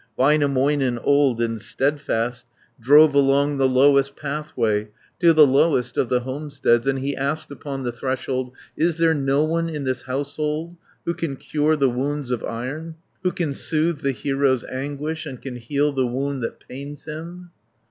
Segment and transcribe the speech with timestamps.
[0.17, 2.47] Väinämöinen, old and steadfast,
[2.79, 4.85] Drove along the lowest pathway,
[5.19, 9.13] 220 To the lowest of the homesteads, And he asked upon the threshold, "Is there
[9.13, 10.75] no one in this household,
[11.05, 12.95] Who can cure the wounds of iron.
[13.21, 17.51] Who can soothe the hero's anguish, And can heal the wound that pains him?"